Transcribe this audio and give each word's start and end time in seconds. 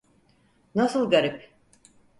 Nasıl 0.75 1.09
garip? 1.09 1.51